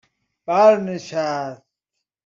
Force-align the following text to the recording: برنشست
برنشست 0.47 1.63